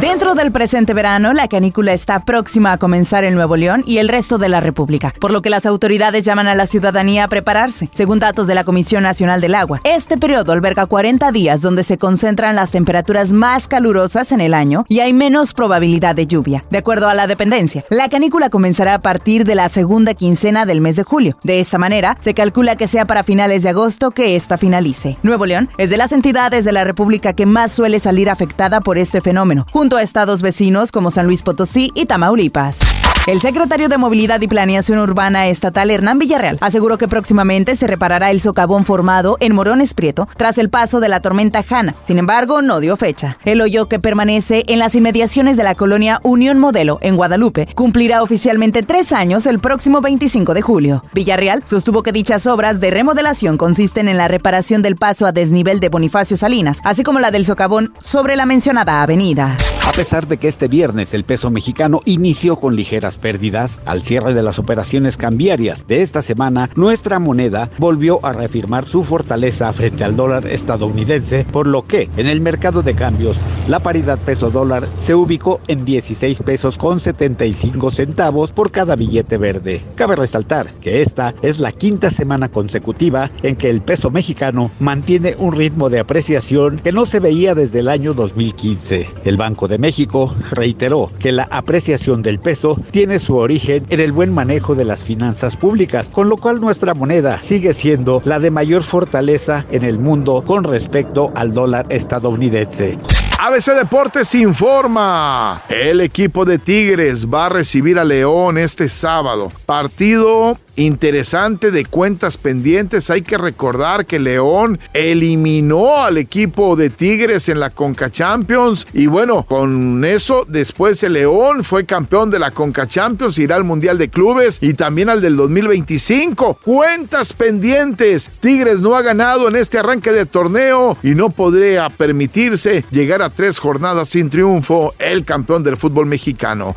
Dentro 0.00 0.34
del 0.34 0.50
presente 0.50 0.92
verano, 0.92 1.32
la 1.32 1.46
canícula 1.46 1.92
está 1.92 2.18
próxima 2.24 2.72
a 2.72 2.78
comenzar 2.78 3.22
en 3.22 3.34
Nuevo 3.36 3.56
León 3.56 3.84
y 3.86 3.98
el 3.98 4.08
resto 4.08 4.38
de 4.38 4.48
la 4.48 4.58
República, 4.58 5.14
por 5.20 5.30
lo 5.30 5.40
que 5.40 5.50
las 5.50 5.66
autoridades 5.66 6.24
llaman 6.24 6.48
a 6.48 6.56
la 6.56 6.66
ciudadanía 6.66 7.22
a 7.22 7.28
prepararse. 7.28 7.88
Según 7.92 8.18
datos 8.18 8.48
de 8.48 8.56
la 8.56 8.64
Comisión 8.64 9.04
Nacional 9.04 9.40
del 9.40 9.54
Agua, 9.54 9.80
este 9.84 10.18
periodo 10.18 10.50
alberga 10.50 10.86
40 10.86 11.30
días 11.30 11.62
donde 11.62 11.84
se 11.84 11.96
concentran 11.96 12.56
las 12.56 12.72
temperaturas 12.72 13.32
más 13.32 13.68
calurosas 13.68 14.32
en 14.32 14.40
el 14.40 14.52
año 14.52 14.84
y 14.88 14.98
hay 14.98 15.12
menos 15.12 15.54
probabilidad 15.54 16.16
de 16.16 16.26
lluvia. 16.26 16.64
De 16.70 16.78
acuerdo 16.78 17.08
a 17.08 17.14
la 17.14 17.28
dependencia, 17.28 17.84
la 17.88 18.08
canícula 18.08 18.50
comenzará 18.50 18.94
a 18.94 19.00
partir 19.00 19.44
de 19.44 19.54
la 19.54 19.68
segunda 19.68 20.14
quincena 20.14 20.66
del 20.66 20.80
mes 20.80 20.96
de 20.96 21.04
julio. 21.04 21.38
De 21.44 21.60
esta 21.60 21.78
manera, 21.78 22.18
se 22.20 22.34
calcula 22.34 22.74
que 22.74 22.88
sea 22.88 23.04
para 23.04 23.22
finales 23.22 23.62
de 23.62 23.68
agosto 23.68 24.10
que 24.10 24.34
esta 24.34 24.58
finalice. 24.58 25.18
Nuevo 25.22 25.46
León 25.46 25.68
es 25.78 25.88
de 25.88 25.98
las 25.98 26.10
entidades 26.10 26.64
de 26.64 26.72
la 26.72 26.82
República 26.82 27.32
que 27.32 27.46
más 27.46 27.70
suele 27.70 28.00
salir 28.00 28.28
afectada 28.28 28.80
por 28.80 28.98
este 28.98 29.20
fenómeno 29.20 29.66
junto 29.84 29.98
a 29.98 30.02
estados 30.02 30.40
vecinos 30.40 30.90
como 30.92 31.10
San 31.10 31.26
Luis 31.26 31.42
Potosí 31.42 31.90
y 31.94 32.06
Tamaulipas. 32.06 32.78
El 33.26 33.40
secretario 33.40 33.88
de 33.88 33.96
Movilidad 33.96 34.40
y 34.42 34.48
Planeación 34.48 34.98
Urbana 34.98 35.46
Estatal, 35.48 35.90
Hernán 35.90 36.18
Villarreal, 36.18 36.58
aseguró 36.60 36.98
que 36.98 37.08
próximamente 37.08 37.74
se 37.74 37.86
reparará 37.86 38.30
el 38.30 38.40
socavón 38.40 38.84
formado 38.84 39.38
en 39.40 39.54
Morones 39.54 39.94
Prieto 39.94 40.28
tras 40.36 40.56
el 40.58 40.68
paso 40.68 41.00
de 41.00 41.08
la 41.08 41.20
tormenta 41.20 41.64
Hanna. 41.68 41.94
Sin 42.06 42.18
embargo, 42.18 42.60
no 42.60 42.80
dio 42.80 42.98
fecha. 42.98 43.38
El 43.44 43.60
hoyo 43.62 43.88
que 43.88 43.98
permanece 43.98 44.64
en 44.68 44.78
las 44.78 44.94
inmediaciones 44.94 45.56
de 45.58 45.64
la 45.64 45.74
colonia 45.74 46.20
Unión 46.22 46.58
Modelo 46.58 46.98
en 47.00 47.16
Guadalupe 47.16 47.66
cumplirá 47.74 48.22
oficialmente 48.22 48.82
tres 48.82 49.12
años 49.12 49.46
el 49.46 49.58
próximo 49.58 50.00
25 50.02 50.52
de 50.52 50.62
julio. 50.62 51.02
Villarreal 51.12 51.62
sostuvo 51.66 52.02
que 52.02 52.12
dichas 52.12 52.46
obras 52.46 52.80
de 52.80 52.90
remodelación 52.90 53.58
consisten 53.58 54.08
en 54.08 54.18
la 54.18 54.28
reparación 54.28 54.82
del 54.82 54.96
paso 54.96 55.26
a 55.26 55.32
desnivel 55.32 55.80
de 55.80 55.88
Bonifacio 55.88 56.36
Salinas, 56.38 56.80
así 56.84 57.02
como 57.02 57.20
la 57.20 57.30
del 57.30 57.46
socavón 57.46 57.92
sobre 58.00 58.36
la 58.36 58.44
mencionada 58.46 59.02
avenida. 59.02 59.56
A 59.86 59.92
pesar 59.92 60.26
de 60.26 60.38
que 60.38 60.48
este 60.48 60.66
viernes 60.66 61.12
el 61.12 61.24
peso 61.24 61.50
mexicano 61.50 62.00
inició 62.06 62.56
con 62.56 62.74
ligeras 62.74 63.18
pérdidas, 63.18 63.80
al 63.84 64.02
cierre 64.02 64.32
de 64.32 64.42
las 64.42 64.58
operaciones 64.58 65.16
cambiarias 65.18 65.86
de 65.86 66.00
esta 66.00 66.22
semana, 66.22 66.70
nuestra 66.74 67.18
moneda 67.18 67.70
volvió 67.78 68.18
a 68.24 68.32
reafirmar 68.32 68.86
su 68.86 69.04
fortaleza 69.04 69.72
frente 69.74 70.02
al 70.02 70.16
dólar 70.16 70.46
estadounidense, 70.46 71.44
por 71.44 71.66
lo 71.66 71.84
que 71.84 72.08
en 72.16 72.26
el 72.26 72.40
mercado 72.40 72.82
de 72.82 72.94
cambios 72.94 73.38
la 73.68 73.78
paridad 73.78 74.18
peso-dólar 74.18 74.88
se 74.96 75.14
ubicó 75.14 75.60
en 75.68 75.84
16 75.84 76.40
pesos 76.40 76.78
con 76.78 76.98
75 76.98 77.90
centavos 77.90 78.52
por 78.52 78.72
cada 78.72 78.96
billete 78.96 79.36
verde. 79.36 79.82
Cabe 79.96 80.16
resaltar 80.16 80.66
que 80.80 81.02
esta 81.02 81.34
es 81.42 81.58
la 81.58 81.72
quinta 81.72 82.10
semana 82.10 82.48
consecutiva 82.48 83.30
en 83.42 83.54
que 83.54 83.68
el 83.70 83.82
peso 83.82 84.10
mexicano 84.10 84.70
mantiene 84.80 85.36
un 85.38 85.52
ritmo 85.52 85.90
de 85.90 86.00
apreciación 86.00 86.78
que 86.78 86.90
no 86.90 87.04
se 87.06 87.20
veía 87.20 87.54
desde 87.54 87.80
el 87.80 87.88
año 87.88 88.14
2015. 88.14 89.08
El 89.24 89.36
Banco 89.36 89.68
de 89.68 89.73
México 89.78 90.34
reiteró 90.50 91.10
que 91.18 91.32
la 91.32 91.44
apreciación 91.50 92.22
del 92.22 92.38
peso 92.38 92.78
tiene 92.90 93.18
su 93.18 93.36
origen 93.36 93.84
en 93.90 94.00
el 94.00 94.12
buen 94.12 94.32
manejo 94.32 94.74
de 94.74 94.84
las 94.84 95.04
finanzas 95.04 95.56
públicas, 95.56 96.08
con 96.08 96.28
lo 96.28 96.36
cual 96.36 96.60
nuestra 96.60 96.94
moneda 96.94 97.40
sigue 97.42 97.72
siendo 97.72 98.22
la 98.24 98.40
de 98.40 98.50
mayor 98.50 98.82
fortaleza 98.82 99.64
en 99.70 99.82
el 99.84 99.98
mundo 99.98 100.42
con 100.46 100.64
respecto 100.64 101.32
al 101.34 101.54
dólar 101.54 101.86
estadounidense. 101.88 102.98
ABC 103.38 103.74
Deportes 103.74 104.34
informa. 104.34 105.62
El 105.68 106.00
equipo 106.00 106.44
de 106.44 106.58
Tigres 106.58 107.26
va 107.26 107.46
a 107.46 107.48
recibir 107.50 107.98
a 107.98 108.04
León 108.04 108.58
este 108.58 108.88
sábado. 108.88 109.52
Partido 109.66 110.56
interesante 110.76 111.70
de 111.70 111.84
cuentas 111.84 112.36
pendientes. 112.36 113.10
Hay 113.10 113.22
que 113.22 113.38
recordar 113.38 114.06
que 114.06 114.18
León 114.18 114.78
eliminó 114.92 116.02
al 116.02 116.18
equipo 116.18 116.76
de 116.76 116.90
Tigres 116.90 117.48
en 117.48 117.60
la 117.60 117.70
Conca 117.70 118.10
Champions. 118.10 118.86
Y 118.92 119.06
bueno, 119.06 119.44
con 119.44 120.04
eso, 120.04 120.44
después 120.48 121.02
el 121.02 121.14
León 121.14 121.64
fue 121.64 121.86
campeón 121.86 122.30
de 122.30 122.38
la 122.38 122.50
Conca 122.50 122.86
Champions, 122.86 123.38
irá 123.38 123.56
al 123.56 123.64
Mundial 123.64 123.98
de 123.98 124.10
Clubes 124.10 124.58
y 124.60 124.74
también 124.74 125.08
al 125.08 125.20
del 125.20 125.36
2025. 125.36 126.58
Cuentas 126.64 127.32
pendientes. 127.32 128.30
Tigres 128.40 128.80
no 128.80 128.96
ha 128.96 129.02
ganado 129.02 129.48
en 129.48 129.56
este 129.56 129.78
arranque 129.78 130.12
de 130.12 130.26
torneo 130.26 130.96
y 131.02 131.14
no 131.14 131.30
podría 131.30 131.88
permitirse 131.90 132.84
llegar 132.90 133.22
a 133.22 133.23
tres 133.30 133.58
jornadas 133.58 134.08
sin 134.08 134.30
triunfo 134.30 134.94
el 134.98 135.24
campeón 135.24 135.62
del 135.62 135.76
fútbol 135.76 136.06
mexicano. 136.06 136.74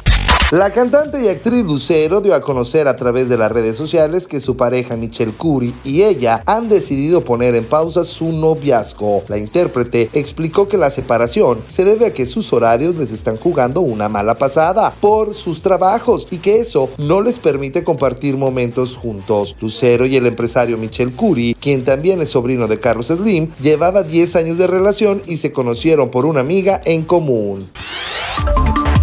La 0.52 0.72
cantante 0.72 1.22
y 1.22 1.28
actriz 1.28 1.66
Lucero 1.66 2.22
dio 2.22 2.34
a 2.34 2.40
conocer 2.40 2.88
a 2.88 2.96
través 2.96 3.28
de 3.28 3.38
las 3.38 3.52
redes 3.52 3.76
sociales 3.76 4.28
que 4.28 4.40
su 4.40 4.56
pareja 4.56 4.96
Michelle 4.96 5.34
Curry 5.34 5.76
y 5.84 6.04
ella 6.04 6.42
han 6.46 6.70
decidido 6.70 7.20
poner 7.20 7.54
en 7.54 7.66
pausa 7.66 8.06
su 8.06 8.32
noviazgo. 8.32 9.24
La 9.28 9.38
intérprete 9.38 10.10
explicó 10.14 10.70
que 10.70 10.78
la 10.78 10.90
separación 10.90 11.60
se 11.68 11.84
debe 11.84 12.06
a 12.06 12.14
que 12.14 12.26
sus 12.26 12.54
horarios 12.54 12.96
les 12.96 13.12
están 13.12 13.36
jugando 13.36 13.82
una 13.82 14.08
mala 14.08 14.36
pasada 14.36 14.94
por 15.02 15.34
sus 15.34 15.62
trabajos 15.62 16.28
y 16.32 16.38
que 16.38 16.62
eso 16.62 16.90
no 16.98 17.20
les 17.20 17.40
permite 17.40 17.84
compartir 17.84 18.38
momentos 18.38 18.96
juntos. 18.96 19.54
Lucero 19.60 20.06
y 20.06 20.16
el 20.16 20.28
empresario 20.28 20.78
Michelle 20.78 21.12
Curry, 21.12 21.58
quien 21.60 21.84
también 21.84 22.22
es 22.22 22.30
sobrino 22.30 22.68
de 22.68 22.80
Carlos 22.80 23.08
Slim, 23.08 23.50
llevaba 23.62 24.02
10 24.02 24.38
años 24.38 24.58
de 24.58 24.68
relación 24.68 25.22
y 25.28 25.36
se 25.36 25.52
conocieron 25.52 26.10
por 26.10 26.26
una 26.26 26.40
amiga 26.40 26.82
en 26.86 27.04
común. 27.04 27.68